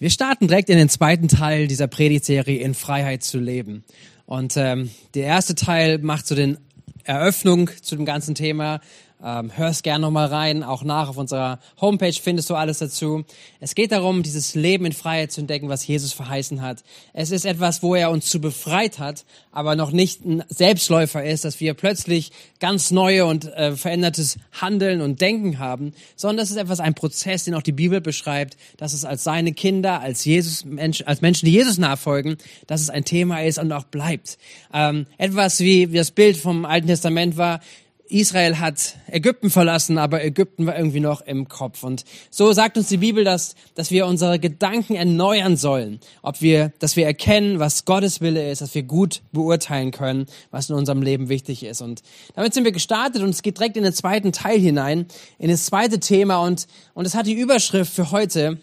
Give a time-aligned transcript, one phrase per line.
[0.00, 3.84] Wir starten direkt in den zweiten Teil dieser Predigtserie in Freiheit zu leben.
[4.24, 6.56] Und ähm, der erste Teil macht so den
[7.04, 8.80] Eröffnung zu dem ganzen Thema.
[9.22, 13.24] Ähm, hörst gerne nochmal rein, auch nach auf unserer Homepage findest du alles dazu.
[13.60, 16.82] Es geht darum, dieses Leben in Freiheit zu entdecken, was Jesus verheißen hat.
[17.12, 21.44] Es ist etwas, wo er uns zu befreit hat, aber noch nicht ein Selbstläufer ist,
[21.44, 26.56] dass wir plötzlich ganz neue und äh, verändertes Handeln und Denken haben, sondern das ist
[26.56, 30.64] etwas, ein Prozess, den auch die Bibel beschreibt, dass es als seine Kinder, als Jesus,
[30.64, 34.38] Mensch, als Menschen, die Jesus nachfolgen, dass es ein Thema ist und auch bleibt.
[34.72, 37.60] Ähm, etwas wie, wie das Bild vom Alten Testament war,
[38.10, 41.82] Israel hat Ägypten verlassen, aber Ägypten war irgendwie noch im Kopf.
[41.82, 46.00] Und so sagt uns die Bibel, dass, dass wir unsere Gedanken erneuern sollen.
[46.22, 50.68] Ob wir, dass wir erkennen, was Gottes Wille ist, dass wir gut beurteilen können, was
[50.68, 51.80] in unserem Leben wichtig ist.
[51.80, 52.02] Und
[52.34, 55.06] damit sind wir gestartet und es geht direkt in den zweiten Teil hinein,
[55.38, 56.42] in das zweite Thema.
[56.42, 58.58] Und, und es hat die Überschrift für heute,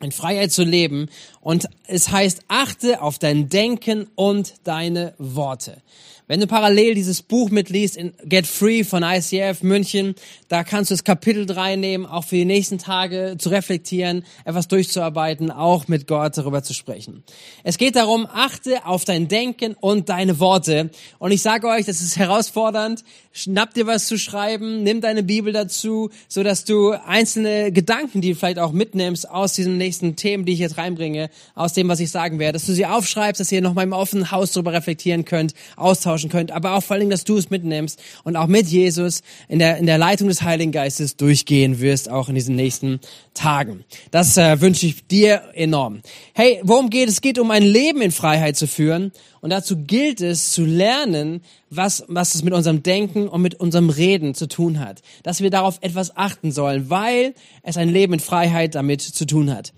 [0.00, 1.08] in Freiheit zu leben.
[1.40, 5.82] Und es heißt, achte auf dein Denken und deine Worte.
[6.30, 10.14] Wenn du parallel dieses Buch mitliest in Get Free von ICF München,
[10.46, 14.68] da kannst du das Kapitel 3 nehmen, auch für die nächsten Tage zu reflektieren, etwas
[14.68, 17.24] durchzuarbeiten, auch mit Gott darüber zu sprechen.
[17.64, 20.90] Es geht darum, achte auf dein Denken und deine Worte.
[21.18, 23.02] Und ich sage euch, das ist herausfordernd.
[23.32, 28.30] Schnapp dir was zu schreiben, nimm deine Bibel dazu, so dass du einzelne Gedanken, die
[28.30, 31.98] du vielleicht auch mitnimmst aus diesen nächsten Themen, die ich jetzt reinbringe, aus dem, was
[31.98, 34.72] ich sagen werde, dass du sie aufschreibst, dass ihr noch mal im offenen Haus darüber
[34.72, 38.46] reflektieren könnt, austauschen austauschen könnt, aber auch vor allen dass du es mitnimmst und auch
[38.46, 42.56] mit Jesus in der, in der Leitung des Heiligen Geistes durchgehen wirst, auch in diesen
[42.56, 43.00] nächsten
[43.34, 43.84] Tagen.
[44.10, 46.02] Das äh, wünsche ich dir enorm.
[46.34, 47.14] Hey, worum geht es?
[47.14, 51.42] Es geht um ein Leben in Freiheit zu führen und dazu gilt es zu lernen,
[51.70, 55.02] was, was es mit unserem Denken und mit unserem Reden zu tun hat.
[55.22, 59.54] Dass wir darauf etwas achten sollen, weil es ein Leben in Freiheit damit zu tun
[59.54, 59.72] hat.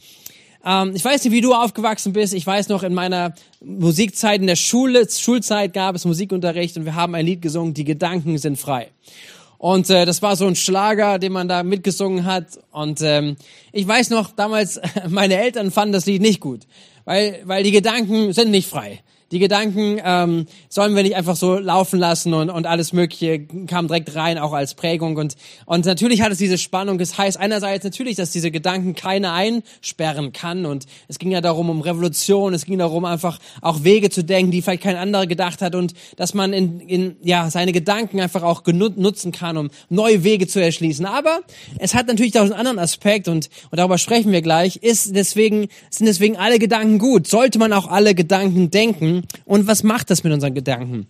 [0.64, 2.34] Ähm, ich weiß nicht, wie du aufgewachsen bist.
[2.34, 6.94] Ich weiß noch, in meiner Musikzeit, in der Schule, Schulzeit gab es Musikunterricht und wir
[6.94, 8.90] haben ein Lied gesungen, Die Gedanken sind frei.
[9.58, 12.58] Und äh, das war so ein Schlager, den man da mitgesungen hat.
[12.72, 13.36] Und ähm,
[13.70, 16.62] ich weiß noch, damals, meine Eltern fanden das Lied nicht gut,
[17.04, 19.00] weil, weil die Gedanken sind nicht frei.
[19.32, 23.88] Die Gedanken ähm, sollen wir nicht einfach so laufen lassen und, und alles Mögliche kam
[23.88, 25.16] direkt rein, auch als Prägung.
[25.16, 27.00] Und, und natürlich hat es diese Spannung.
[27.00, 30.66] Es heißt einerseits natürlich, dass diese Gedanken keiner einsperren kann.
[30.66, 32.52] Und es ging ja darum, um Revolution.
[32.52, 35.74] Es ging darum, einfach auch Wege zu denken, die vielleicht kein anderer gedacht hat.
[35.74, 40.46] Und dass man in, in, ja, seine Gedanken einfach auch nutzen kann, um neue Wege
[40.46, 41.06] zu erschließen.
[41.06, 41.40] Aber
[41.78, 44.76] es hat natürlich auch einen anderen Aspekt und, und darüber sprechen wir gleich.
[44.76, 47.26] Ist deswegen, sind deswegen alle Gedanken gut?
[47.26, 49.21] Sollte man auch alle Gedanken denken?
[49.44, 51.06] Und was macht das mit unseren Gedanken?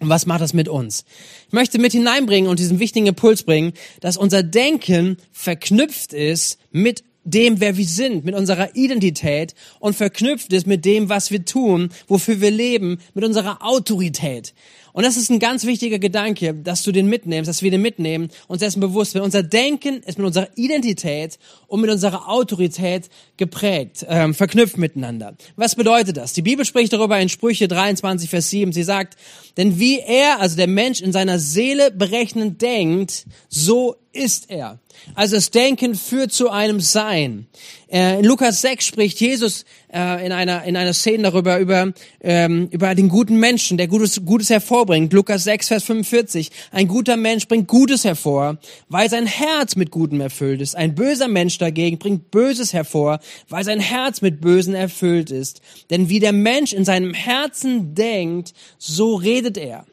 [0.00, 1.04] Und was macht das mit uns?
[1.48, 7.04] Ich möchte mit hineinbringen und diesen wichtigen Impuls bringen, dass unser Denken verknüpft ist mit
[7.24, 11.90] dem, wer wir sind, mit unserer Identität und verknüpft ist mit dem, was wir tun,
[12.08, 14.54] wofür wir leben, mit unserer Autorität.
[14.92, 18.30] Und das ist ein ganz wichtiger Gedanke, dass du den mitnimmst, dass wir den mitnehmen,
[18.48, 19.24] uns dessen bewusst werden.
[19.24, 25.34] Unser Denken ist mit unserer Identität und mit unserer Autorität geprägt, ähm, verknüpft miteinander.
[25.56, 26.32] Was bedeutet das?
[26.32, 28.72] Die Bibel spricht darüber in Sprüche 23, Vers 7.
[28.72, 29.16] Sie sagt,
[29.56, 34.78] denn wie er, also der Mensch in seiner Seele berechnend denkt, so ist er.
[35.14, 37.46] Also das Denken führt zu einem Sein.
[37.88, 42.68] Äh, in Lukas 6 spricht Jesus äh, in einer in einer Szene darüber über ähm,
[42.70, 45.12] über den guten Menschen, der Gutes Gutes hervorbringt.
[45.12, 50.20] Lukas 6 Vers 45: Ein guter Mensch bringt Gutes hervor, weil sein Herz mit Gutem
[50.20, 50.76] erfüllt ist.
[50.76, 55.60] Ein böser Mensch dagegen bringt Böses hervor, weil sein Herz mit Bösen erfüllt ist.
[55.90, 59.86] Denn wie der Mensch in seinem Herzen denkt, so redet er.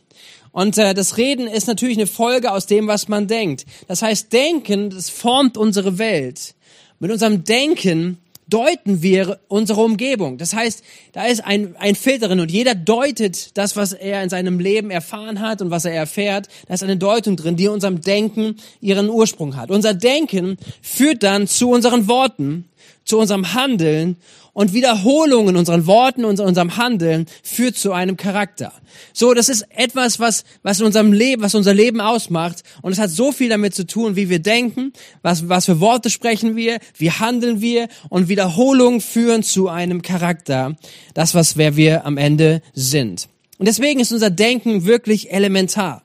[0.58, 3.68] Und äh, das Reden ist natürlich eine Folge aus dem, was man denkt.
[3.88, 6.56] Das heißt, Denken, das formt unsere Welt.
[6.98, 10.40] Mit unserem Denken deuten wir unsere Umgebung.
[10.40, 14.30] Das heißt, da ist ein, ein Filter drin und jeder deutet das, was er in
[14.30, 16.48] seinem Leben erfahren hat und was er erfährt.
[16.68, 19.70] Da ist eine Deutung drin, die in unserem Denken ihren Ursprung hat.
[19.70, 22.66] Unser Denken führt dann zu unseren Worten,
[23.06, 24.18] zu unserem Handeln
[24.58, 28.74] und Wiederholung in unseren Worten und unserem Handeln führt zu einem Charakter.
[29.14, 32.64] So, das ist etwas, was, was in unserem Leben, was unser Leben ausmacht.
[32.82, 36.10] Und es hat so viel damit zu tun, wie wir denken, was, was für Worte
[36.10, 40.76] sprechen wir, wie handeln wir und Wiederholungen führen zu einem Charakter.
[41.14, 43.30] Das, was wer wir am Ende sind.
[43.60, 46.02] Und deswegen ist unser Denken wirklich elementar.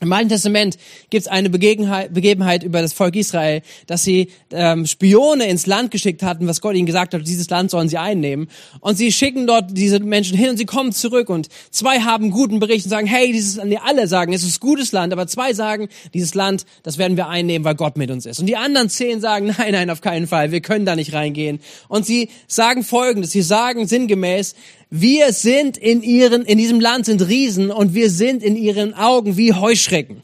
[0.00, 0.78] Im Alten Testament
[1.10, 6.22] gibt es eine Begebenheit, über das Volk Israel, dass sie ähm, Spione ins Land geschickt
[6.22, 8.48] hatten, was Gott ihnen gesagt hat, dieses Land sollen sie einnehmen.
[8.80, 12.60] Und sie schicken dort diese Menschen hin und sie kommen zurück und zwei haben guten
[12.60, 15.88] Bericht und sagen, hey, dieses Land, alle sagen, es ist gutes Land, aber zwei sagen,
[16.14, 18.38] dieses Land, das werden wir einnehmen, weil Gott mit uns ist.
[18.38, 21.60] Und die anderen zehn sagen, nein, nein, auf keinen Fall, wir können da nicht reingehen.
[21.88, 24.54] Und sie sagen Folgendes, sie sagen sinngemäß,
[24.90, 29.36] wir sind in ihren, in diesem Land sind Riesen und wir sind in ihren Augen
[29.36, 30.22] wie Heuschrecken.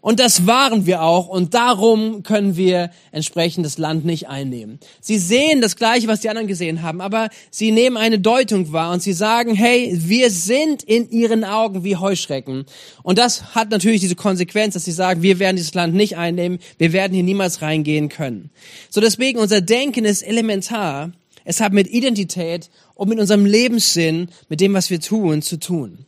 [0.00, 4.78] Und das waren wir auch und darum können wir entsprechend das Land nicht einnehmen.
[5.00, 8.92] Sie sehen das Gleiche, was die anderen gesehen haben, aber sie nehmen eine Deutung wahr
[8.92, 12.66] und sie sagen, hey, wir sind in ihren Augen wie Heuschrecken.
[13.02, 16.58] Und das hat natürlich diese Konsequenz, dass sie sagen, wir werden dieses Land nicht einnehmen,
[16.78, 18.50] wir werden hier niemals reingehen können.
[18.90, 21.12] So deswegen unser Denken ist elementar.
[21.44, 26.06] Es hat mit Identität und mit unserem Lebenssinn, mit dem, was wir tun, zu tun.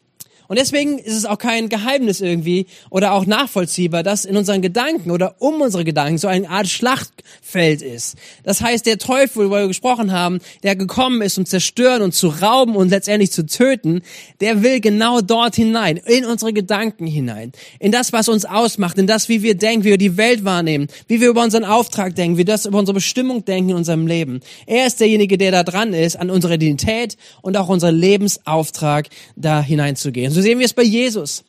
[0.48, 5.10] Und deswegen ist es auch kein Geheimnis irgendwie oder auch nachvollziehbar, dass in unseren Gedanken
[5.10, 8.16] oder um unsere Gedanken so eine Art Schlachtfeld ist.
[8.44, 12.28] Das heißt, der Teufel, worüber wir gesprochen haben, der gekommen ist, um zerstören und zu
[12.28, 14.00] rauben und letztendlich zu töten,
[14.40, 19.06] der will genau dort hinein, in unsere Gedanken hinein, in das, was uns ausmacht, in
[19.06, 22.36] das, wie wir denken, wie wir die Welt wahrnehmen, wie wir über unseren Auftrag denken,
[22.36, 24.40] wie wir das über unsere Bestimmung denken in unserem Leben.
[24.66, 29.60] Er ist derjenige, der da dran ist, an unsere Identität und auch unseren Lebensauftrag da
[29.60, 30.37] hineinzugehen.
[30.38, 31.42] So sehen wir es bei Jesus.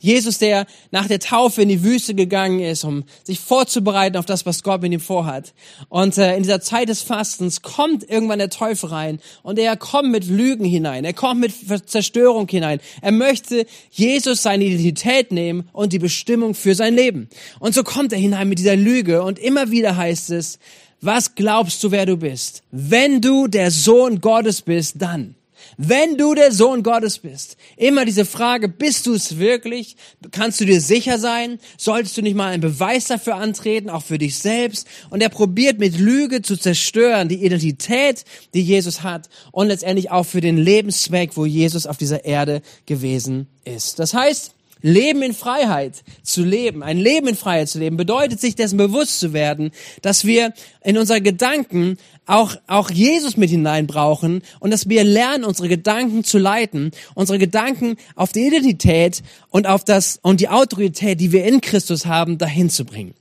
[0.00, 4.44] Jesus, der nach der Taufe in die Wüste gegangen ist, um sich vorzubereiten auf das,
[4.46, 5.54] was Gott mit ihm vorhat.
[5.88, 10.10] Und äh, in dieser Zeit des Fastens kommt irgendwann der Teufel rein und er kommt
[10.10, 12.80] mit Lügen hinein, er kommt mit Zerstörung hinein.
[13.00, 17.28] Er möchte Jesus seine Identität nehmen und die Bestimmung für sein Leben.
[17.60, 20.58] Und so kommt er hinein mit dieser Lüge und immer wieder heißt es,
[21.00, 22.64] was glaubst du, wer du bist?
[22.72, 25.36] Wenn du der Sohn Gottes bist, dann.
[25.76, 29.96] Wenn du der Sohn Gottes bist, immer diese Frage, bist du es wirklich?
[30.30, 31.58] Kannst du dir sicher sein?
[31.78, 34.86] Solltest du nicht mal einen Beweis dafür antreten, auch für dich selbst?
[35.10, 38.24] Und er probiert mit Lüge zu zerstören die Identität,
[38.54, 43.46] die Jesus hat und letztendlich auch für den Lebenszweck, wo Jesus auf dieser Erde gewesen
[43.64, 43.98] ist.
[43.98, 44.52] Das heißt,
[44.82, 49.20] Leben in Freiheit zu leben, ein Leben in Freiheit zu leben, bedeutet sich dessen bewusst
[49.20, 49.70] zu werden,
[50.02, 50.52] dass wir
[50.82, 51.96] in unsere Gedanken
[52.26, 57.38] auch, auch Jesus mit hinein brauchen und dass wir lernen, unsere Gedanken zu leiten, unsere
[57.38, 62.38] Gedanken auf die Identität und auf das, und die Autorität, die wir in Christus haben,
[62.38, 63.14] dahin zu bringen.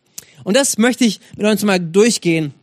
[0.44, 2.54] Und das möchte ich mit uns mal durchgehen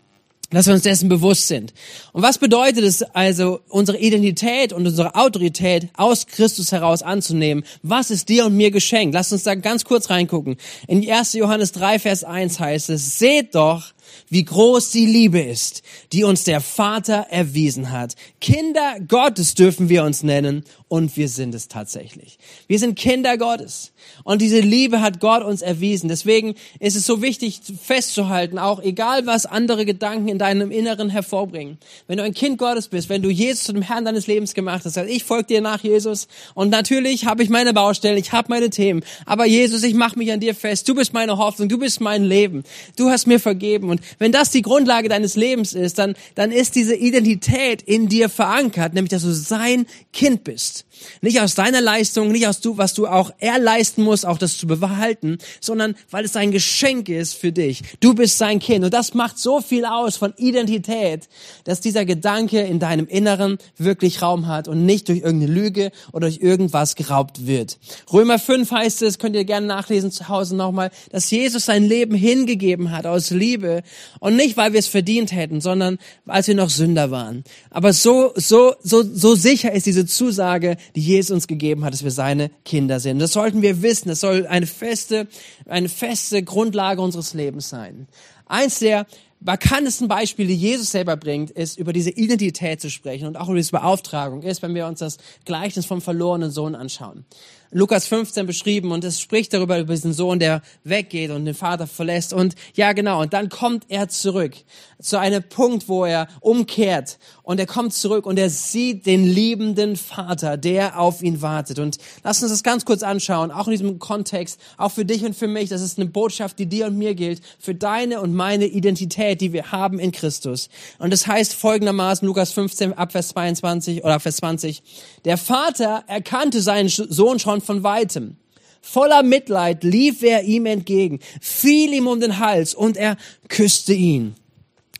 [0.51, 1.75] dass wir uns dessen bewusst sind.
[2.13, 7.65] Und was bedeutet es also, unsere Identität und unsere Autorität aus Christus heraus anzunehmen?
[7.83, 9.15] Was ist dir und mir geschenkt?
[9.15, 10.57] Lass uns da ganz kurz reingucken.
[10.87, 11.35] In 1.
[11.35, 13.93] Johannes 3, Vers 1 heißt es, seht doch,
[14.29, 15.83] wie groß die Liebe ist,
[16.13, 18.15] die uns der Vater erwiesen hat.
[18.41, 22.39] Kinder Gottes dürfen wir uns nennen und wir sind es tatsächlich.
[22.67, 23.93] Wir sind Kinder Gottes
[24.25, 26.09] und diese Liebe hat Gott uns erwiesen.
[26.09, 31.79] Deswegen ist es so wichtig festzuhalten, auch egal was andere Gedanken in deinem Inneren hervorbringen.
[32.07, 34.85] Wenn du ein Kind Gottes bist, wenn du Jesus zu dem Herrn deines Lebens gemacht
[34.85, 38.49] hast, also ich folge dir nach Jesus und natürlich habe ich meine Baustellen, ich habe
[38.49, 40.89] meine Themen, aber Jesus, ich mache mich an dir fest.
[40.89, 42.65] Du bist meine Hoffnung, du bist mein Leben.
[42.97, 46.75] Du hast mir vergeben und wenn das die Grundlage deines Lebens ist, dann dann ist
[46.75, 50.85] diese Identität in dir verankert, nämlich dass du sein Kind bist.
[51.21, 54.67] Nicht aus deiner Leistung, nicht aus du, was du auch erleisten musst, auch das zu
[54.67, 57.83] behalten, sondern weil es ein Geschenk ist für dich.
[58.01, 61.29] Du bist sein Kind und das macht so viel aus von Identität,
[61.65, 66.29] dass dieser Gedanke in deinem Inneren wirklich Raum hat und nicht durch irgendeine Lüge oder
[66.29, 67.79] durch irgendwas geraubt wird.
[68.13, 72.15] Römer 5 heißt es, könnt ihr gerne nachlesen zu Hause nochmal, dass Jesus sein Leben
[72.15, 73.83] hingegeben hat aus Liebe
[74.21, 77.45] und nicht, weil wir es verdient hätten, sondern als wir noch Sünder waren.
[77.71, 82.05] Aber so, so, so, so sicher ist diese Zusage, die Jesus uns gegeben hat, dass
[82.05, 83.19] wir seine Kinder sind.
[83.19, 84.09] Das sollten wir wissen.
[84.09, 85.29] Das soll eine feste,
[85.67, 88.09] eine feste Grundlage unseres Lebens sein.
[88.47, 89.07] Eins der
[89.41, 93.57] markantesten Beispiele, die Jesus selber bringt, ist über diese Identität zu sprechen und auch über
[93.57, 97.25] diese Beauftragung ist, wenn wir uns das Gleichnis vom verlorenen Sohn anschauen.
[97.71, 101.87] Lukas 15 beschrieben und es spricht darüber über diesen Sohn, der weggeht und den Vater
[101.87, 102.33] verlässt.
[102.33, 103.21] Und ja genau.
[103.21, 104.55] Und dann kommt er zurück
[105.01, 109.97] zu einem Punkt, wo er umkehrt und er kommt zurück und er sieht den liebenden
[109.97, 113.99] Vater, der auf ihn wartet und lass uns das ganz kurz anschauen, auch in diesem
[113.99, 117.15] Kontext, auch für dich und für mich, das ist eine Botschaft, die dir und mir
[117.15, 122.29] gilt, für deine und meine Identität, die wir haben in Christus und das heißt folgendermaßen
[122.29, 124.83] Lukas 15 ab Vers 22 oder Vers 20,
[125.25, 128.37] der Vater erkannte seinen Sohn schon von weitem.
[128.83, 133.17] Voller Mitleid lief er ihm entgegen, fiel ihm um den Hals und er
[133.49, 134.35] küsste ihn.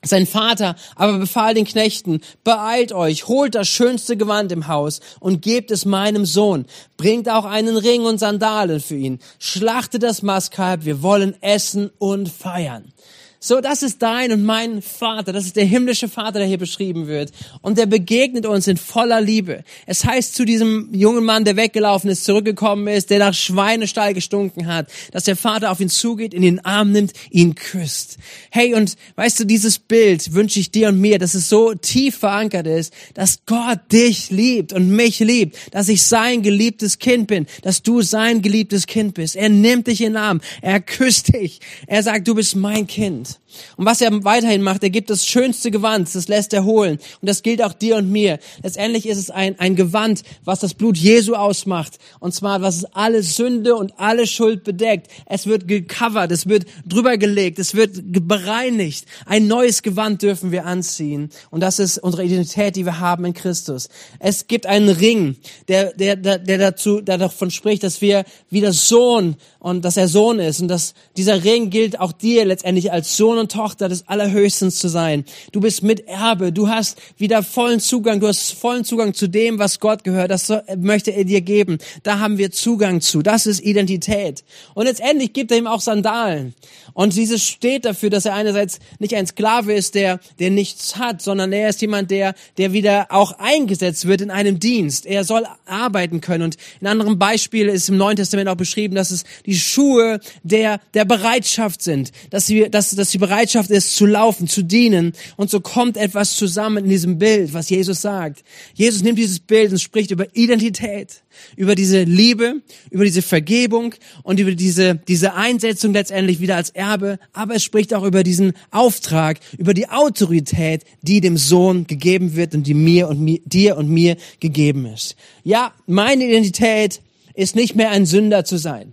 [0.05, 5.43] Sein Vater aber befahl den Knechten, beeilt euch, holt das schönste Gewand im Haus und
[5.43, 6.67] gebt es meinem Sohn.
[6.97, 9.19] Bringt auch einen Ring und Sandalen für ihn.
[9.41, 12.93] Schlachtet das Mastkalb, wir wollen essen und feiern.
[13.41, 15.33] So, das ist dein und mein Vater.
[15.33, 17.31] Das ist der himmlische Vater, der hier beschrieben wird.
[17.63, 19.63] Und der begegnet uns in voller Liebe.
[19.87, 24.67] Es heißt zu diesem jungen Mann, der weggelaufen ist, zurückgekommen ist, der nach Schweinestall gestunken
[24.67, 28.19] hat, dass der Vater auf ihn zugeht, in den Arm nimmt, ihn küsst.
[28.51, 32.19] Hey, und weißt du, dieses Bild wünsche ich dir und mir, dass es so tief
[32.19, 37.47] verankert ist, dass Gott dich liebt und mich liebt, dass ich sein geliebtes Kind bin,
[37.63, 39.37] dass du sein geliebtes Kind bist.
[39.37, 43.28] Er nimmt dich in den Arm, er küsst dich, er sagt, du bist mein Kind.
[43.77, 46.99] Und was er weiterhin macht, er gibt das schönste Gewand, das lässt er holen.
[47.21, 48.39] Und das gilt auch dir und mir.
[48.63, 51.99] Letztendlich ist es ein, ein Gewand, was das Blut Jesu ausmacht.
[52.21, 55.11] Und zwar, was alle Sünde und alle Schuld bedeckt.
[55.27, 59.07] Es wird gecovert, es wird drüber gelegt, es wird bereinigt.
[59.27, 61.31] Ein neues Gewand dürfen wir anziehen.
[61.51, 63.89] Und das ist unsere Identität, die wir haben in Christus.
[64.19, 65.37] Es gibt einen Ring,
[65.69, 69.97] der, der, der, der dazu, der davon spricht, dass wir wie das Sohn und dass
[69.97, 73.89] er Sohn ist und dass dieser Ring gilt auch dir letztendlich als Sohn und Tochter
[73.89, 75.25] des Allerhöchsten zu sein.
[75.53, 79.81] Du bist Miterbe, du hast wieder vollen Zugang, du hast vollen Zugang zu dem, was
[79.81, 81.79] Gott gehört, das möchte er dir geben.
[82.03, 84.45] Da haben wir Zugang zu, das ist Identität.
[84.75, 86.55] Und letztendlich gibt er ihm auch Sandalen.
[86.95, 91.23] Und dieses steht dafür, dass er einerseits nicht ein Sklave ist, der, der nichts hat,
[91.23, 95.07] sondern er ist jemand, der, der wieder auch eingesetzt wird in einem Dienst.
[95.07, 96.45] Er soll arbeiten können.
[96.45, 100.79] Und in anderem Beispiel ist im Neuen Testament auch beschrieben, dass es die Schuhe der,
[100.93, 105.15] der Bereitschaft sind, dass, wir, dass, dass die Bereitschaft ist, zu laufen, zu dienen.
[105.37, 108.45] Und so kommt etwas zusammen in diesem Bild, was Jesus sagt.
[108.75, 111.23] Jesus nimmt dieses Bild und spricht über Identität,
[111.57, 117.19] über diese Liebe, über diese Vergebung und über diese, diese Einsetzung letztendlich wieder als Erbe.
[117.33, 122.55] Aber es spricht auch über diesen Auftrag, über die Autorität, die dem Sohn gegeben wird
[122.55, 125.17] und die mir und mir, dir und mir gegeben ist.
[125.43, 127.01] Ja, meine Identität
[127.33, 128.93] ist nicht mehr ein Sünder zu sein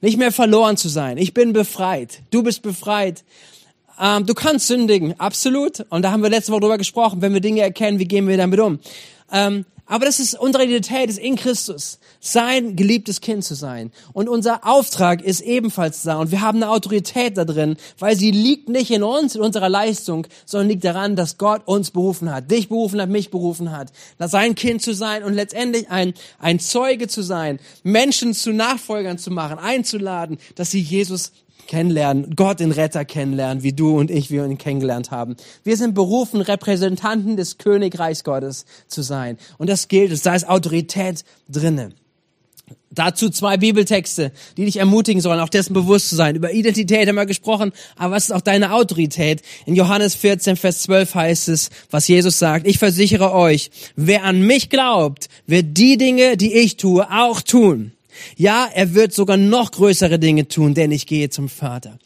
[0.00, 1.18] nicht mehr verloren zu sein.
[1.18, 2.20] Ich bin befreit.
[2.30, 3.24] Du bist befreit.
[4.00, 5.84] Ähm, du kannst sündigen, absolut.
[5.90, 7.20] Und da haben wir letzte Woche drüber gesprochen.
[7.20, 8.78] Wenn wir Dinge erkennen, wie gehen wir damit um?
[9.32, 13.90] Ähm, aber das ist unsere Identität, ist in Christus, sein geliebtes Kind zu sein.
[14.12, 16.18] Und unser Auftrag ist ebenfalls da.
[16.18, 19.70] Und wir haben eine Autorität da drin, weil sie liegt nicht in uns, in unserer
[19.70, 23.90] Leistung, sondern liegt daran, dass Gott uns berufen hat, dich berufen hat, mich berufen hat,
[24.18, 29.30] sein Kind zu sein und letztendlich ein, ein Zeuge zu sein, Menschen zu Nachfolgern zu
[29.30, 31.32] machen, einzuladen, dass sie Jesus
[31.68, 35.36] kennenlernen, Gott den Retter kennenlernen, wie du und ich, wir ihn kennengelernt haben.
[35.62, 39.38] Wir sind berufen, Repräsentanten des Königreichs Gottes zu sein.
[39.58, 41.92] Und das gilt, es da ist Autorität drinne.
[42.90, 46.36] Dazu zwei Bibeltexte, die dich ermutigen sollen, auch dessen bewusst zu sein.
[46.36, 49.42] Über Identität haben wir gesprochen, aber was ist auch deine Autorität?
[49.66, 54.40] In Johannes 14, Vers 12 heißt es, was Jesus sagt, ich versichere euch, wer an
[54.40, 57.92] mich glaubt, wird die Dinge, die ich tue, auch tun.
[58.36, 61.98] Ja, er wird sogar noch größere Dinge tun, denn ich gehe zum Vater.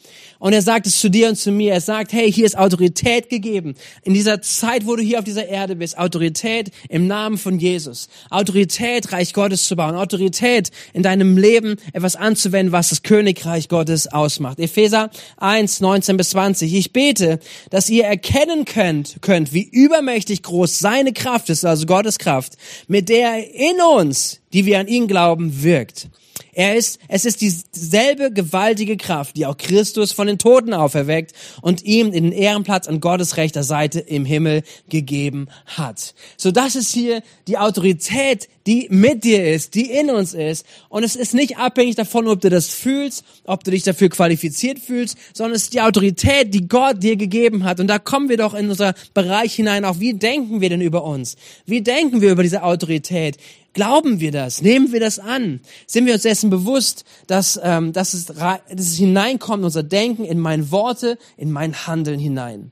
[0.43, 1.71] Und er sagt es zu dir und zu mir.
[1.71, 3.75] Er sagt, hey, hier ist Autorität gegeben.
[4.03, 8.09] In dieser Zeit, wo du hier auf dieser Erde bist, Autorität im Namen von Jesus.
[8.29, 9.95] Autorität, Reich Gottes zu bauen.
[9.95, 14.59] Autorität in deinem Leben etwas anzuwenden, was das Königreich Gottes ausmacht.
[14.59, 16.73] Epheser 1, 19 bis 20.
[16.73, 22.19] Ich bete, dass ihr erkennen könnt, könnt, wie übermächtig groß seine Kraft ist, also Gottes
[22.19, 22.57] Kraft,
[22.89, 26.09] mit der er in uns, die wir an ihn glauben, wirkt.
[26.53, 31.83] Er ist, es ist dieselbe gewaltige Kraft, die auch Christus von den Toten auferweckt und
[31.83, 36.13] ihm den Ehrenplatz an Gottes rechter Seite im Himmel gegeben hat.
[36.37, 40.65] So, das ist hier die Autorität, die mit dir ist, die in uns ist.
[40.89, 44.79] Und es ist nicht abhängig davon, ob du das fühlst, ob du dich dafür qualifiziert
[44.79, 47.79] fühlst, sondern es ist die Autorität, die Gott dir gegeben hat.
[47.79, 49.85] Und da kommen wir doch in unser Bereich hinein.
[49.85, 51.35] Auch wie denken wir denn über uns?
[51.65, 53.37] Wie denken wir über diese Autorität?
[53.73, 54.61] Glauben wir das?
[54.61, 55.59] Nehmen wir das an?
[55.87, 60.39] Sind wir uns dessen bewusst, dass, ähm, dass, es, dass es hineinkommt, unser Denken in
[60.39, 62.71] meine Worte, in mein Handeln hinein?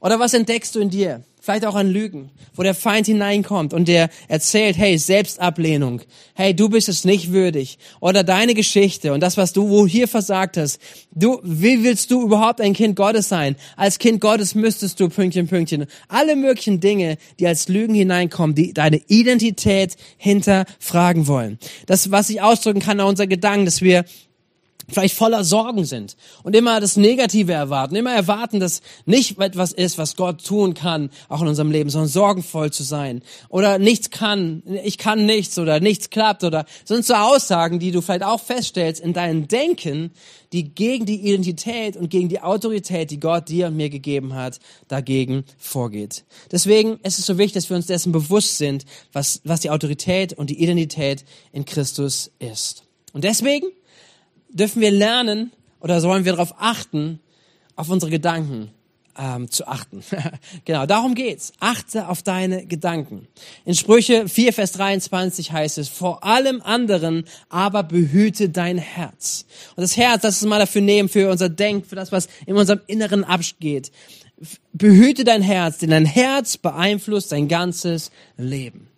[0.00, 1.22] Oder was entdeckst du in dir?
[1.42, 6.00] Vielleicht auch an Lügen, wo der Feind hineinkommt und der erzählt, hey, Selbstablehnung,
[6.34, 10.06] hey, du bist es nicht würdig oder deine Geschichte und das, was du wo hier
[10.06, 10.78] versagt hast.
[11.10, 13.56] Du, wie willst du überhaupt ein Kind Gottes sein?
[13.76, 15.86] Als Kind Gottes müsstest du Pünktchen, Pünktchen.
[16.06, 21.58] Alle möglichen Dinge, die als Lügen hineinkommen, die deine Identität hinterfragen wollen.
[21.86, 24.04] Das, was ich ausdrücken kann, unser Gedanken, dass wir
[24.92, 29.98] vielleicht voller Sorgen sind und immer das Negative erwarten, immer erwarten, dass nicht etwas ist,
[29.98, 34.62] was Gott tun kann, auch in unserem Leben, sondern sorgenvoll zu sein oder nichts kann,
[34.84, 39.00] ich kann nichts oder nichts klappt oder sind so Aussagen, die du vielleicht auch feststellst
[39.02, 40.12] in deinem Denken,
[40.52, 44.60] die gegen die Identität und gegen die Autorität, die Gott dir und mir gegeben hat,
[44.88, 46.24] dagegen vorgeht.
[46.50, 50.34] Deswegen ist es so wichtig, dass wir uns dessen bewusst sind, was, was die Autorität
[50.34, 52.84] und die Identität in Christus ist.
[53.12, 53.66] Und deswegen
[54.52, 57.20] dürfen wir lernen oder sollen wir darauf achten,
[57.76, 58.70] auf unsere Gedanken
[59.18, 60.02] ähm, zu achten.
[60.64, 61.52] genau, darum geht's.
[61.60, 63.28] Achte auf deine Gedanken.
[63.64, 69.44] In Sprüche 4, Vers 23 heißt es, vor allem anderen aber behüte dein Herz.
[69.76, 72.56] Und das Herz, das ist mal dafür nehmen, für unser Denk, für das, was in
[72.56, 73.90] unserem Inneren abgeht.
[74.72, 78.91] Behüte dein Herz, denn dein Herz beeinflusst dein ganzes Leben.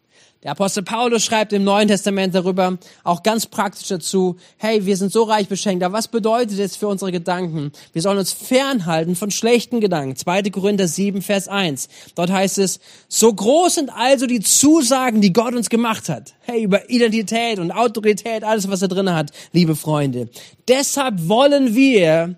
[0.44, 5.10] Der Apostel Paulus schreibt im Neuen Testament darüber auch ganz praktisch dazu, hey, wir sind
[5.10, 7.72] so reich beschenkt, aber was bedeutet das für unsere Gedanken?
[7.94, 10.16] Wir sollen uns fernhalten von schlechten Gedanken.
[10.16, 10.42] 2.
[10.50, 11.88] Korinther 7, Vers 1.
[12.14, 16.34] Dort heißt es, so groß sind also die Zusagen, die Gott uns gemacht hat.
[16.42, 20.28] Hey, über Identität und Autorität, alles, was er drin hat, liebe Freunde.
[20.68, 22.36] Deshalb wollen wir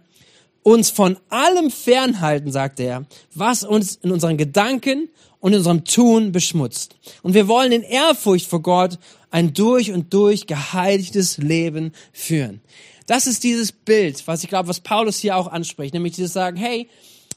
[0.67, 5.09] uns von allem fernhalten, sagt er, was uns in unseren Gedanken
[5.39, 6.97] und in unserem Tun beschmutzt.
[7.23, 8.99] Und wir wollen in Ehrfurcht vor Gott
[9.31, 12.63] ein durch und durch geheiligtes Leben führen.
[13.07, 16.57] Das ist dieses Bild, was ich glaube, was Paulus hier auch anspricht, nämlich dieses sagen,
[16.57, 16.89] hey,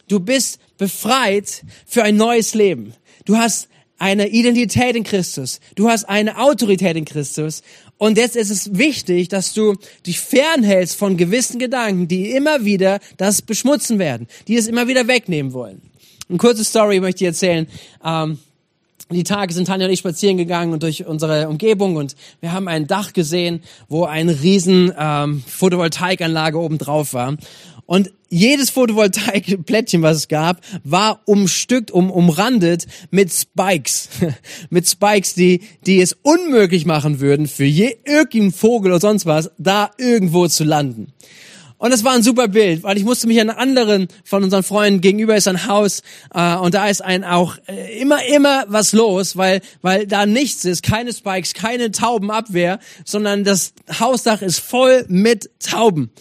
[0.08, 2.96] du bist befreit für ein neues Leben.
[3.26, 3.70] Du hast
[4.00, 5.60] eine Identität in Christus.
[5.76, 7.62] Du hast eine Autorität in Christus.
[8.00, 9.76] Und jetzt ist es wichtig, dass du
[10.08, 15.08] dich fernhältst von gewissen Gedanken, die immer wieder das beschmutzen werden, die es immer wieder
[15.08, 15.82] wegnehmen wollen.
[16.30, 17.68] Eine kurze Story möchte ich erzählen.
[18.04, 18.40] Ähm,
[19.12, 22.70] die Tage sind Tanja und ich spazieren gegangen und durch unsere Umgebung und wir haben
[22.70, 27.36] ein Dach gesehen, wo eine riesen ähm, Photovoltaikanlage oben drauf war.
[27.90, 34.10] Und jedes Photovoltaikplättchen, was es gab, war umstückt, um, umrandet mit Spikes.
[34.70, 39.50] mit Spikes, die, die es unmöglich machen würden, für je, irgendeinen Vogel oder sonst was,
[39.58, 41.14] da irgendwo zu landen.
[41.80, 45.00] Und das war ein super Bild, weil ich musste mich an anderen von unseren Freunden
[45.00, 46.04] gegenüber ist ein Haus
[46.36, 50.66] äh, und da ist ein auch äh, immer immer was los, weil weil da nichts
[50.66, 56.12] ist, keine Spikes, keine Taubenabwehr, sondern das Hausdach ist voll mit Tauben.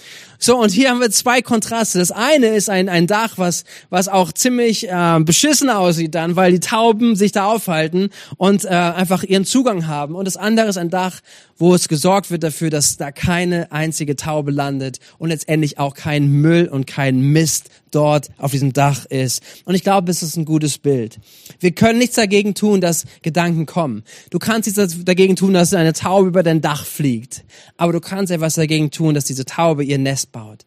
[0.40, 1.99] So, und hier haben wir zwei Kontraste.
[1.99, 6.52] Das eine ist ein, ein Dach, was, was auch ziemlich äh, beschissen aussieht dann, weil
[6.52, 10.14] die Tauben sich da aufhalten und äh, einfach ihren Zugang haben.
[10.14, 11.21] Und das andere ist ein Dach,
[11.57, 16.28] wo es gesorgt wird dafür, dass da keine einzige Taube landet und letztendlich auch kein
[16.28, 19.42] Müll und kein Mist dort auf diesem Dach ist.
[19.64, 21.18] Und ich glaube, es ist ein gutes Bild.
[21.59, 24.04] Wir können nichts dagegen tun, dass Gedanken kommen.
[24.30, 27.44] Du kannst nichts dagegen tun, dass eine Taube über dein Dach fliegt.
[27.77, 30.64] Aber du kannst etwas dagegen tun, dass diese Taube ihr Nest baut.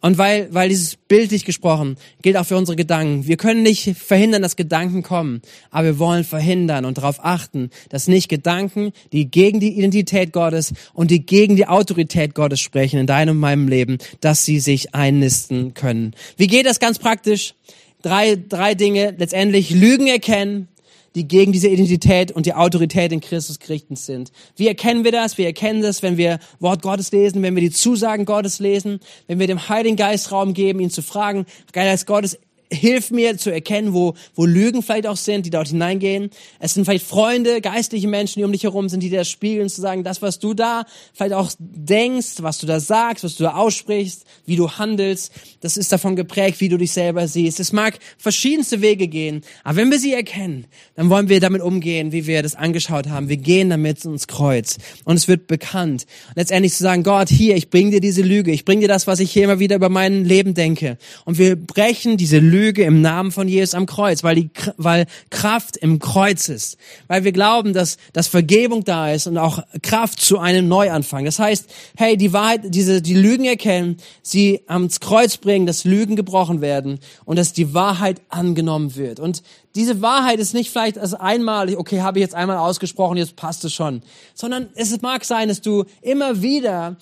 [0.00, 3.26] Und weil, weil dieses bildlich gesprochen gilt auch für unsere Gedanken.
[3.26, 8.08] Wir können nicht verhindern, dass Gedanken kommen, aber wir wollen verhindern und darauf achten, dass
[8.08, 13.06] nicht Gedanken, die gegen die Identität Gottes und die gegen die Autorität Gottes sprechen in
[13.06, 16.14] deinem und meinem Leben, dass sie sich einnisten können.
[16.38, 17.54] Wie geht das ganz praktisch?
[18.00, 19.14] Drei, drei Dinge.
[19.18, 20.68] Letztendlich Lügen erkennen,
[21.14, 24.32] die gegen diese Identität und die Autorität in Christus gerichtet sind.
[24.56, 25.38] Wie erkennen wir das?
[25.38, 29.38] Wir erkennen das, wenn wir Wort Gottes lesen, wenn wir die Zusagen Gottes lesen, wenn
[29.38, 32.38] wir dem Heiligen Geist Raum geben, ihn zu fragen, Geist Gottes,
[32.72, 36.30] hilf mir zu erkennen, wo, wo Lügen vielleicht auch sind, die dort hineingehen.
[36.60, 39.68] Es sind vielleicht Freunde, geistliche Menschen, die um dich herum sind, die dir das spiegeln,
[39.68, 43.42] zu sagen, das, was du da vielleicht auch denkst, was du da sagst, was du
[43.42, 47.58] da aussprichst, wie du handelst, das ist davon geprägt, wie du dich selber siehst.
[47.58, 52.12] Es mag verschiedenste Wege gehen, aber wenn wir sie erkennen, dann wollen wir damit umgehen,
[52.12, 53.28] wie wir das angeschaut haben.
[53.28, 56.06] Wir gehen damit ins Kreuz und es wird bekannt.
[56.28, 59.06] Und letztendlich zu sagen, Gott, hier, ich bring dir diese Lüge, ich bring dir das,
[59.06, 60.98] was ich hier immer wieder über mein Leben denke.
[61.24, 65.06] Und wir brechen diese Lüge Lüge im Namen von Jesus am Kreuz, weil die, weil
[65.30, 66.76] Kraft im Kreuz ist.
[67.08, 71.24] Weil wir glauben, dass, dass Vergebung da ist und auch Kraft zu einem Neuanfang.
[71.24, 76.16] Das heißt, hey, die Wahrheit, diese, die Lügen erkennen, sie ans Kreuz bringen, dass Lügen
[76.16, 79.20] gebrochen werden und dass die Wahrheit angenommen wird.
[79.20, 79.42] Und
[79.74, 83.64] diese Wahrheit ist nicht vielleicht als einmalig, okay, habe ich jetzt einmal ausgesprochen, jetzt passt
[83.64, 84.02] es schon,
[84.34, 86.96] sondern es mag sein, dass du immer wieder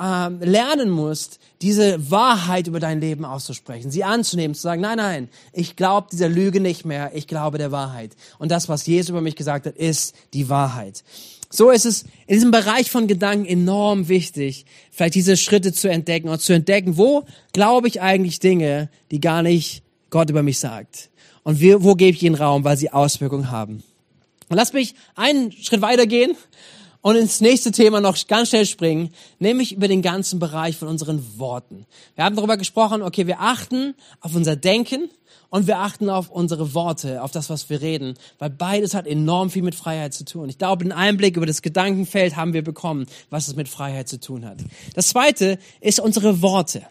[0.00, 5.28] ähm, lernen musst, diese Wahrheit über dein Leben auszusprechen, sie anzunehmen, zu sagen, nein, nein,
[5.52, 8.16] ich glaube dieser Lüge nicht mehr, ich glaube der Wahrheit.
[8.38, 11.04] Und das, was Jesus über mich gesagt hat, ist die Wahrheit.
[11.50, 16.28] So ist es in diesem Bereich von Gedanken enorm wichtig, vielleicht diese Schritte zu entdecken
[16.28, 21.10] und zu entdecken, wo glaube ich eigentlich Dinge, die gar nicht Gott über mich sagt.
[21.44, 23.84] Und wo gebe ich ihnen Raum, weil sie Auswirkungen haben.
[24.48, 26.36] Und lass mich einen Schritt weitergehen
[27.04, 31.38] und ins nächste Thema noch ganz schnell springen, nämlich über den ganzen Bereich von unseren
[31.38, 31.84] Worten.
[32.14, 35.10] Wir haben darüber gesprochen, okay, wir achten auf unser Denken
[35.50, 39.50] und wir achten auf unsere Worte, auf das, was wir reden, weil beides hat enorm
[39.50, 40.48] viel mit Freiheit zu tun.
[40.48, 44.18] Ich glaube, einen Einblick über das Gedankenfeld haben wir bekommen, was es mit Freiheit zu
[44.18, 44.56] tun hat.
[44.94, 46.84] Das zweite ist unsere Worte.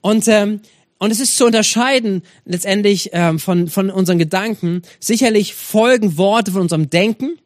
[0.00, 0.62] Und ähm,
[1.02, 4.82] und es ist zu unterscheiden letztendlich ähm, von, von unseren Gedanken.
[5.00, 7.38] Sicherlich folgen Worte von unserem Denken,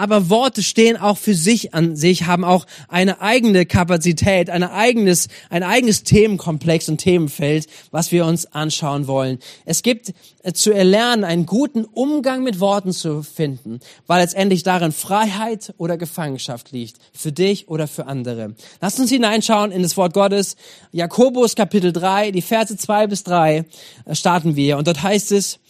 [0.00, 5.28] aber Worte stehen auch für sich an sich, haben auch eine eigene Kapazität, ein eigenes,
[5.50, 9.38] ein eigenes Themenkomplex und Themenfeld, was wir uns anschauen wollen.
[9.66, 14.92] Es gibt äh, zu erlernen, einen guten Umgang mit Worten zu finden, weil letztendlich darin
[14.92, 18.54] Freiheit oder Gefangenschaft liegt, für dich oder für andere.
[18.80, 20.56] Lasst uns hineinschauen in das Wort Gottes.
[20.92, 23.66] Jakobus Kapitel 3, die Verse 2 bis 3
[24.06, 24.78] äh, starten wir.
[24.78, 25.60] Und dort heißt es,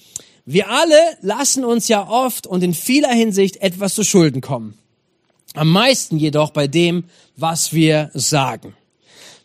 [0.53, 4.77] wir alle lassen uns ja oft und in vieler Hinsicht etwas zu Schulden kommen.
[5.55, 7.05] Am meisten jedoch bei dem,
[7.37, 8.75] was wir sagen.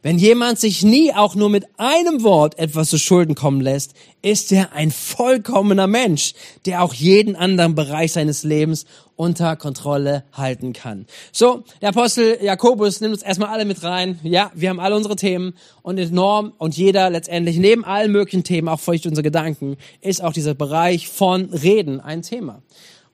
[0.05, 4.51] Wenn jemand sich nie auch nur mit einem Wort etwas zu Schulden kommen lässt, ist
[4.51, 6.35] er ein vollkommener Mensch,
[6.67, 11.07] der auch jeden anderen Bereich seines Lebens unter Kontrolle halten kann.
[11.31, 14.19] So, der Apostel Jakobus nimmt uns erstmal alle mit rein.
[14.21, 18.67] Ja, wir haben alle unsere Themen und enorm und jeder letztendlich neben allen möglichen Themen,
[18.67, 22.61] auch vielleicht unsere Gedanken, ist auch dieser Bereich von Reden ein Thema.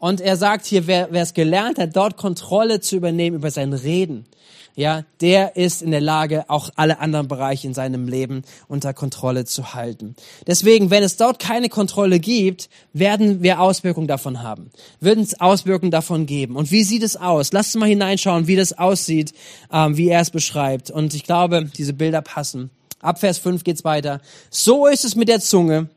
[0.02, 3.72] Und er sagt hier, wer, wer es gelernt hat, dort Kontrolle zu übernehmen über sein
[3.72, 4.26] Reden,
[4.76, 9.46] ja, der ist in der Lage, auch alle anderen Bereiche in seinem Leben unter Kontrolle
[9.46, 10.16] zu halten.
[10.48, 15.92] Deswegen, wenn es dort keine Kontrolle gibt, werden wir Auswirkungen davon haben, würden es Auswirkungen
[15.92, 16.56] davon geben.
[16.56, 17.54] Und wie sieht es aus?
[17.54, 19.34] Lasst uns mal hineinschauen, wie das aussieht,
[19.72, 20.90] ähm, wie er es beschreibt.
[20.90, 22.72] Und ich glaube, diese Bilder passen.
[23.02, 24.20] Ab Vers 5 geht's weiter.
[24.50, 25.90] So ist es mit der Zunge.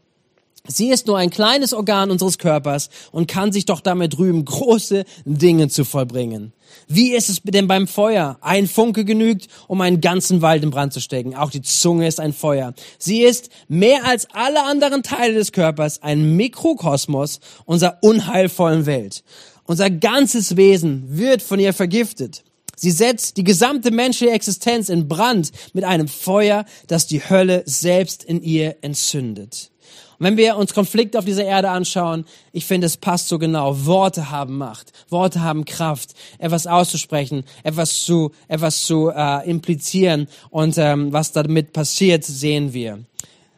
[0.67, 5.05] Sie ist nur ein kleines Organ unseres Körpers und kann sich doch damit rühmen, große
[5.27, 6.55] Dinge zu vollbringen.
[6.89, 8.39] Wie ist es denn beim Feuer?
[8.41, 11.35] Ein Funke genügt, um einen ganzen Wald in Brand zu stecken.
[11.35, 12.73] Auch die Zunge ist ein Feuer.
[12.99, 19.23] Sie ist mehr als alle anderen Teile des Körpers ein Mikrokosmos unserer unheilvollen Welt.
[19.67, 22.43] Unser ganzes Wesen wird von ihr vergiftet.
[22.75, 28.25] Sie setzt die gesamte menschliche Existenz in Brand mit einem Feuer, das die Hölle selbst
[28.25, 29.71] in ihr entzündet.
[30.19, 33.87] Und wenn wir uns Konflikte auf dieser Erde anschauen, ich finde, es passt so genau.
[33.87, 34.93] Worte haben Macht.
[35.11, 40.29] Worte haben Kraft, etwas auszusprechen, etwas zu, etwas zu äh, implizieren.
[40.51, 43.01] Und ähm, was damit passiert, sehen wir.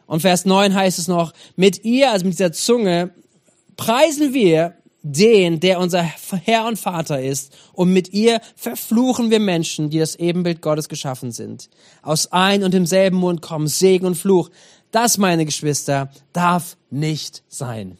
[0.07, 3.11] Und Vers 9 heißt es noch, mit ihr, also mit dieser Zunge,
[3.75, 9.89] preisen wir den, der unser Herr und Vater ist, und mit ihr verfluchen wir Menschen,
[9.89, 11.69] die das Ebenbild Gottes geschaffen sind.
[12.01, 14.49] Aus ein und demselben Mund kommen Segen und Fluch.
[14.91, 17.97] Das, meine Geschwister, darf nicht sein.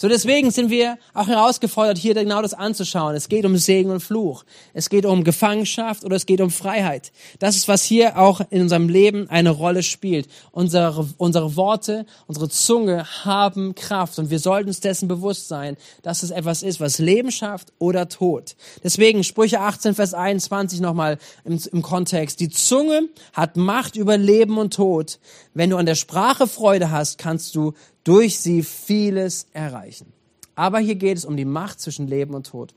[0.00, 3.16] So deswegen sind wir auch herausgefordert, hier genau das anzuschauen.
[3.16, 4.44] Es geht um Segen und Fluch.
[4.72, 7.10] Es geht um Gefangenschaft oder es geht um Freiheit.
[7.40, 10.28] Das ist, was hier auch in unserem Leben eine Rolle spielt.
[10.52, 16.22] Unsere, unsere Worte, unsere Zunge haben Kraft und wir sollten uns dessen bewusst sein, dass
[16.22, 18.54] es etwas ist, was Leben schafft oder Tod.
[18.84, 22.38] Deswegen Sprüche 18, Vers 21 nochmal im, im Kontext.
[22.38, 25.18] Die Zunge hat Macht über Leben und Tod.
[25.54, 27.74] Wenn du an der Sprache Freude hast, kannst du
[28.08, 30.14] durch sie vieles erreichen.
[30.54, 32.74] Aber hier geht es um die Macht zwischen Leben und Tod.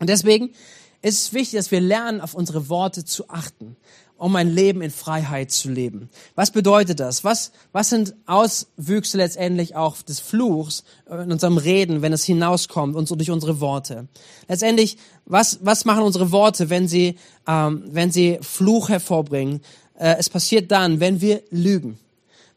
[0.00, 0.50] Und deswegen
[1.02, 3.76] ist es wichtig, dass wir lernen, auf unsere Worte zu achten,
[4.16, 6.10] um ein Leben in Freiheit zu leben.
[6.34, 7.22] Was bedeutet das?
[7.22, 13.06] Was, was sind Auswüchse letztendlich auch des Fluchs in unserem Reden, wenn es hinauskommt und
[13.06, 14.08] so durch unsere Worte?
[14.48, 19.60] Letztendlich, was, was machen unsere Worte, wenn sie, ähm, wenn sie Fluch hervorbringen?
[19.94, 22.00] Äh, es passiert dann, wenn wir lügen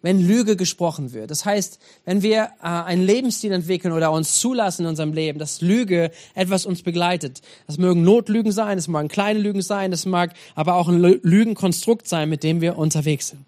[0.01, 1.29] wenn Lüge gesprochen wird.
[1.29, 5.61] Das heißt, wenn wir äh, einen Lebensstil entwickeln oder uns zulassen in unserem Leben, dass
[5.61, 7.41] Lüge etwas uns begleitet.
[7.67, 12.07] Das mögen Notlügen sein, das mag kleine Lügen sein, das mag aber auch ein Lügenkonstrukt
[12.07, 13.45] sein, mit dem wir unterwegs sind.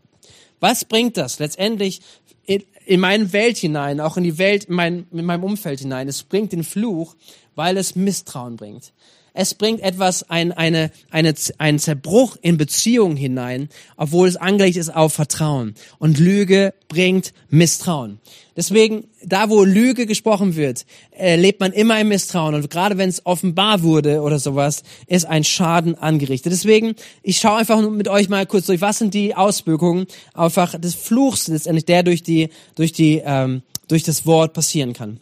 [0.59, 2.01] Was bringt das letztendlich
[2.45, 6.07] in, in meine Welt hinein, auch in die Welt, in, mein, in meinem Umfeld hinein?
[6.07, 7.15] Es bringt den Fluch,
[7.55, 8.93] weil es Misstrauen bringt.
[9.33, 14.93] Es bringt etwas, ein, eine, eine, einen Zerbruch in Beziehungen hinein, obwohl es angelegt ist
[14.93, 15.75] auf Vertrauen.
[15.99, 18.19] Und Lüge bringt Misstrauen.
[18.57, 20.85] Deswegen, da wo Lüge gesprochen wird,
[21.17, 22.55] äh, lebt man immer im Misstrauen.
[22.55, 26.51] Und gerade wenn es offenbar wurde oder sowas, ist ein Schaden angerichtet.
[26.51, 30.95] Deswegen, ich schaue einfach mit euch mal kurz durch, was sind die Auswirkungen einfach des
[30.95, 35.21] Fluchs letztendlich, der durch die, durch die, ähm, durch das Wort passieren kann.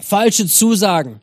[0.00, 1.20] Falsche Zusagen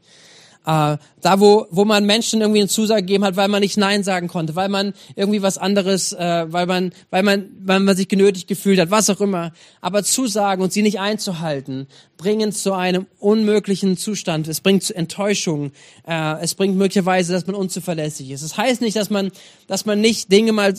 [0.65, 4.03] Äh, da, wo, wo man Menschen irgendwie eine Zusage gegeben hat, weil man nicht Nein
[4.03, 8.07] sagen konnte, weil man irgendwie was anderes, äh, weil man, weil man, weil man sich
[8.07, 9.51] genötigt gefühlt hat, was auch immer.
[9.81, 14.47] Aber Zusagen und sie nicht einzuhalten, bringen zu einem unmöglichen Zustand.
[14.47, 15.71] Es bringt zu Enttäuschung.
[16.05, 18.43] Äh, es bringt möglicherweise, dass man unzuverlässig ist.
[18.43, 19.31] Das heißt nicht, dass man,
[19.67, 20.73] dass man nicht Dinge mal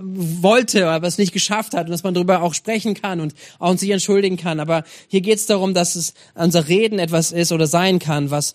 [0.00, 3.76] wollte, aber es nicht geschafft hat und dass man darüber auch sprechen kann und auch
[3.76, 4.58] sich entschuldigen kann.
[4.58, 8.54] Aber hier geht es darum, dass es unser Reden etwas ist oder sein kann, was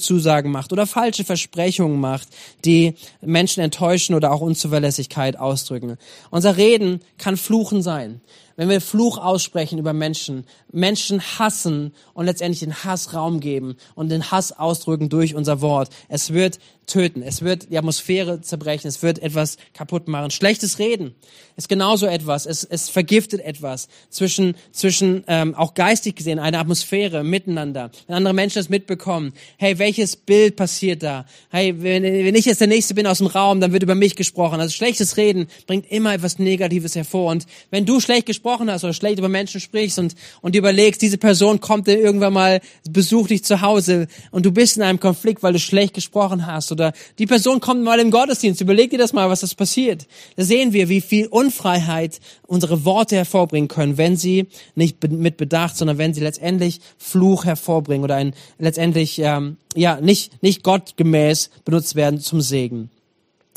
[0.00, 2.28] Zusagen macht oder falsche Versprechungen macht,
[2.64, 5.96] die Menschen enttäuschen oder auch Unzuverlässigkeit ausdrücken.
[6.30, 8.20] Unser Reden kann Fluchen sein
[8.58, 14.08] wenn wir Fluch aussprechen über Menschen, Menschen hassen und letztendlich den Hass Raum geben und
[14.08, 15.90] den Hass ausdrücken durch unser Wort.
[16.08, 20.30] Es wird töten, es wird die Atmosphäre zerbrechen, es wird etwas kaputt machen.
[20.30, 21.14] Schlechtes Reden
[21.56, 27.22] ist genauso etwas, es, es vergiftet etwas zwischen, zwischen ähm, auch geistig gesehen, eine Atmosphäre
[27.22, 27.90] miteinander.
[28.06, 31.26] Wenn andere Menschen das mitbekommen, hey, welches Bild passiert da?
[31.50, 34.16] Hey, wenn, wenn ich jetzt der Nächste bin aus dem Raum, dann wird über mich
[34.16, 34.58] gesprochen.
[34.58, 37.30] Also schlechtes Reden bringt immer etwas Negatives hervor.
[37.30, 41.18] Und wenn du schlecht gesprochen hast oder schlecht über Menschen sprichst und, und überlegst, diese
[41.18, 45.42] Person kommt dir irgendwann mal, besucht dich zu Hause und du bist in einem Konflikt,
[45.42, 49.12] weil du schlecht gesprochen hast oder die Person kommt mal im Gottesdienst, überleg dir das
[49.12, 50.06] mal, was das passiert.
[50.36, 55.76] Da sehen wir, wie viel Unfreiheit unsere Worte hervorbringen können, wenn sie nicht mit Bedacht,
[55.76, 61.94] sondern wenn sie letztendlich Fluch hervorbringen oder ein letztendlich ähm, ja nicht nicht gottgemäß benutzt
[61.94, 62.90] werden zum Segen.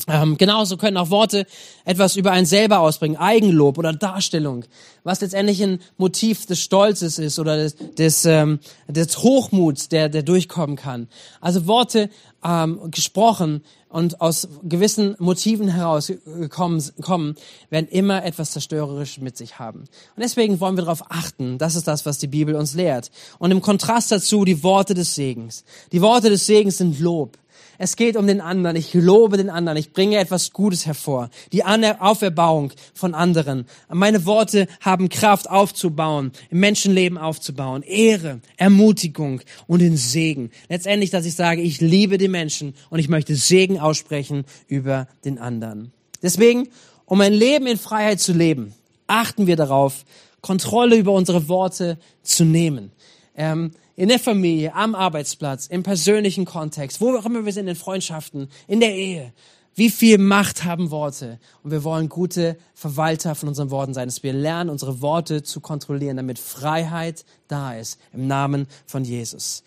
[0.08, 1.46] Ähm, genauso können auch Worte
[1.84, 4.64] etwas über einen selber ausbringen, Eigenlob oder Darstellung,
[5.04, 10.22] was letztendlich ein Motiv des Stolzes ist oder des, des, ähm, des Hochmuts, der, der
[10.22, 11.08] durchkommen kann.
[11.40, 12.10] Also Worte
[12.44, 17.36] ähm, gesprochen und aus gewissen Motiven herausgekommen kommen,
[17.70, 19.80] werden immer etwas Zerstörerisches mit sich haben.
[19.80, 21.58] Und deswegen wollen wir darauf achten.
[21.58, 23.10] Das ist das, was die Bibel uns lehrt.
[23.38, 25.64] Und im Kontrast dazu die Worte des Segens.
[25.92, 27.36] Die Worte des Segens sind Lob.
[27.78, 28.76] Es geht um den anderen.
[28.76, 29.78] Ich lobe den anderen.
[29.78, 31.30] Ich bringe etwas Gutes hervor.
[31.52, 33.66] Die Auferbauung von anderen.
[33.88, 37.82] Meine Worte haben Kraft aufzubauen, im Menschenleben aufzubauen.
[37.82, 40.50] Ehre, Ermutigung und den Segen.
[40.68, 45.38] Letztendlich, dass ich sage, ich liebe die Menschen und ich möchte Segen aussprechen über den
[45.38, 45.92] anderen.
[46.22, 46.68] Deswegen,
[47.06, 48.74] um ein Leben in Freiheit zu leben,
[49.06, 50.04] achten wir darauf,
[50.40, 52.90] Kontrolle über unsere Worte zu nehmen.
[53.34, 57.76] Ähm, in der Familie, am Arbeitsplatz, im persönlichen Kontext, wo auch immer wir sind, in
[57.76, 59.32] Freundschaften, in der Ehe.
[59.74, 61.38] Wie viel Macht haben Worte?
[61.62, 65.60] Und wir wollen gute Verwalter von unseren Worten sein, dass wir lernen, unsere Worte zu
[65.60, 69.62] kontrollieren, damit Freiheit da ist, im Namen von Jesus.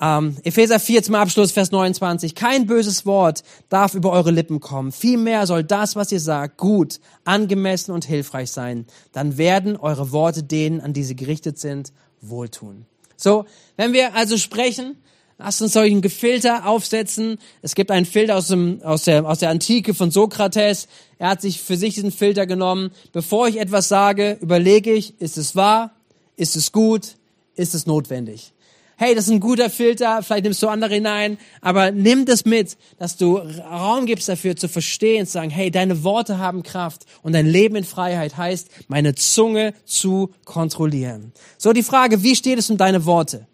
[0.00, 2.34] Ähm, Epheser 4 zum Abschluss, Vers 29.
[2.34, 4.92] Kein böses Wort darf über eure Lippen kommen.
[4.92, 8.86] Vielmehr soll das, was ihr sagt, gut, angemessen und hilfreich sein.
[9.12, 12.84] Dann werden eure Worte denen, an die sie gerichtet sind, wohltun.
[13.16, 14.96] So, wenn wir also sprechen,
[15.38, 17.38] lasst uns solchen Gefilter aufsetzen.
[17.62, 20.88] Es gibt einen Filter aus, dem, aus, der, aus der Antike von Sokrates.
[21.18, 22.90] Er hat sich für sich diesen Filter genommen.
[23.12, 25.92] Bevor ich etwas sage, überlege ich, ist es wahr?
[26.36, 27.16] Ist es gut?
[27.54, 28.52] Ist es notwendig?
[28.96, 32.76] Hey, das ist ein guter Filter, vielleicht nimmst du andere hinein, aber nimm das mit,
[32.98, 37.32] dass du Raum gibst dafür zu verstehen, zu sagen, hey, deine Worte haben Kraft und
[37.32, 41.32] dein Leben in Freiheit heißt, meine Zunge zu kontrollieren.
[41.58, 43.46] So die Frage, wie steht es um deine Worte?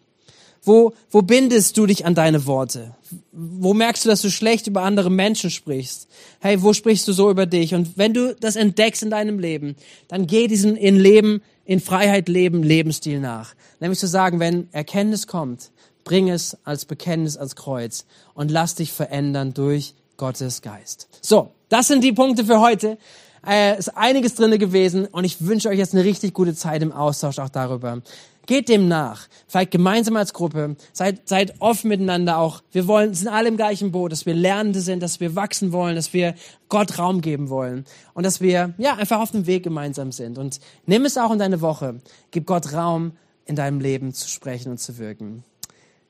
[0.65, 2.95] Wo, wo bindest du dich an deine Worte?
[3.33, 6.07] Wo merkst du, dass du schlecht über andere Menschen sprichst?
[6.39, 7.75] Hey, wo sprichst du so über dich?
[7.75, 9.75] Und wenn du das entdeckst in deinem Leben,
[10.07, 13.55] dann geh diesem in Leben, in Freiheit leben, Lebensstil nach.
[13.79, 15.71] Nämlich zu sagen, wenn Erkenntnis kommt,
[16.03, 21.07] bring es als Bekenntnis ans Kreuz und lass dich verändern durch Gottes Geist.
[21.21, 22.97] So, das sind die Punkte für heute.
[23.45, 26.91] Äh, ist einiges drinne gewesen und ich wünsche euch jetzt eine richtig gute Zeit im
[26.91, 28.01] Austausch auch darüber.
[28.45, 29.27] Geht dem nach.
[29.47, 30.75] Vielleicht gemeinsam als Gruppe.
[30.91, 32.61] Seid, seid offen miteinander auch.
[32.71, 35.95] Wir wollen, sind alle im gleichen Boot, dass wir Lernende sind, dass wir wachsen wollen,
[35.95, 36.35] dass wir
[36.67, 37.85] Gott Raum geben wollen.
[38.13, 40.37] Und dass wir, ja, einfach auf dem Weg gemeinsam sind.
[40.37, 42.01] Und nimm es auch in deine Woche.
[42.31, 43.13] Gib Gott Raum,
[43.45, 45.43] in deinem Leben zu sprechen und zu wirken.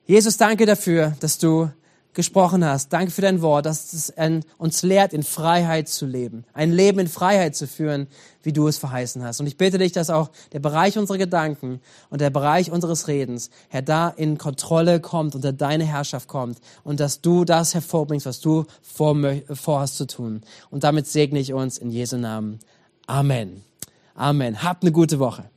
[0.05, 1.69] Jesus, danke dafür, dass du
[2.13, 2.93] gesprochen hast.
[2.93, 4.13] Danke für dein Wort, dass es
[4.57, 6.45] uns lehrt, in Freiheit zu leben.
[6.53, 8.07] Ein Leben in Freiheit zu führen,
[8.43, 9.39] wie du es verheißen hast.
[9.39, 13.49] Und ich bitte dich, dass auch der Bereich unserer Gedanken und der Bereich unseres Redens,
[13.69, 18.41] Herr, da in Kontrolle kommt, unter deine Herrschaft kommt und dass du das hervorbringst, was
[18.41, 20.41] du vorhast zu tun.
[20.69, 22.59] Und damit segne ich uns in Jesu Namen.
[23.07, 23.63] Amen.
[24.15, 24.61] Amen.
[24.61, 25.52] Habt eine gute Woche.